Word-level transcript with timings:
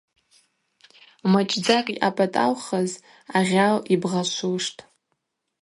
Мачӏдзакӏ 1.31 1.91
йъапӏатӏаухыз 1.99 2.91
агъьал 3.37 3.77
йбгъашвуштӏ. 3.93 4.79